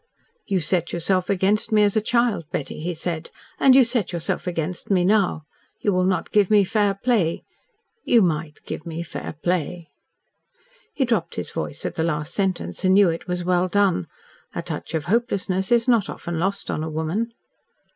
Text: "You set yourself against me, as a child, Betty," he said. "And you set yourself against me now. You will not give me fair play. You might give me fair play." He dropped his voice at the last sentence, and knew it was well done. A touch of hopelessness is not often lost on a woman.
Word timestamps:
"You 0.47 0.59
set 0.61 0.91
yourself 0.91 1.29
against 1.29 1.71
me, 1.71 1.83
as 1.83 1.95
a 1.95 2.01
child, 2.01 2.45
Betty," 2.51 2.79
he 2.79 2.95
said. 2.95 3.29
"And 3.59 3.75
you 3.75 3.83
set 3.83 4.11
yourself 4.11 4.47
against 4.47 4.89
me 4.89 5.05
now. 5.05 5.43
You 5.79 5.93
will 5.93 6.05
not 6.05 6.31
give 6.31 6.49
me 6.49 6.63
fair 6.63 6.95
play. 6.95 7.43
You 8.03 8.23
might 8.23 8.61
give 8.65 8.83
me 8.83 9.03
fair 9.03 9.35
play." 9.43 9.89
He 10.91 11.05
dropped 11.05 11.35
his 11.35 11.51
voice 11.51 11.85
at 11.85 11.93
the 11.93 12.03
last 12.03 12.33
sentence, 12.33 12.83
and 12.83 12.95
knew 12.95 13.09
it 13.09 13.27
was 13.27 13.43
well 13.43 13.67
done. 13.67 14.07
A 14.55 14.63
touch 14.63 14.95
of 14.95 15.05
hopelessness 15.05 15.71
is 15.71 15.87
not 15.87 16.09
often 16.09 16.39
lost 16.39 16.71
on 16.71 16.83
a 16.83 16.89
woman. 16.89 17.33